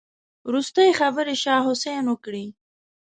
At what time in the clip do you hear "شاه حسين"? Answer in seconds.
1.43-2.03